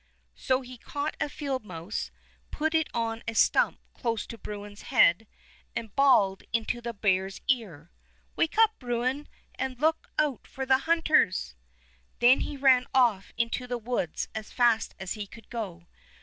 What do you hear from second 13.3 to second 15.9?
into the woods as fast as he could go.